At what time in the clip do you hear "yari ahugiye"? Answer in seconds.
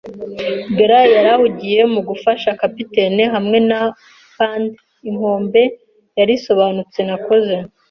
1.15-1.81